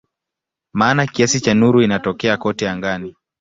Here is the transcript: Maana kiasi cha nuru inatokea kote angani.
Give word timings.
Maana 0.73 1.07
kiasi 1.07 1.39
cha 1.41 1.53
nuru 1.53 1.81
inatokea 1.81 2.37
kote 2.37 2.69
angani. 2.69 3.15